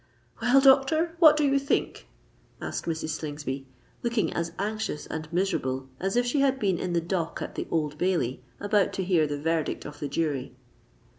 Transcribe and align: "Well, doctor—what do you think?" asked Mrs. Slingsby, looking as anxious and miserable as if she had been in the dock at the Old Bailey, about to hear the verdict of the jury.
"Well, 0.41 0.59
doctor—what 0.61 1.37
do 1.37 1.43
you 1.43 1.59
think?" 1.59 2.07
asked 2.59 2.85
Mrs. 2.85 3.09
Slingsby, 3.09 3.67
looking 4.01 4.33
as 4.33 4.51
anxious 4.57 5.05
and 5.05 5.31
miserable 5.31 5.89
as 5.99 6.15
if 6.15 6.25
she 6.25 6.39
had 6.39 6.57
been 6.57 6.79
in 6.79 6.93
the 6.93 7.01
dock 7.01 7.39
at 7.39 7.53
the 7.53 7.67
Old 7.69 7.99
Bailey, 7.99 8.41
about 8.59 8.93
to 8.93 9.03
hear 9.03 9.27
the 9.27 9.39
verdict 9.39 9.85
of 9.85 9.99
the 9.99 10.07
jury. 10.09 10.55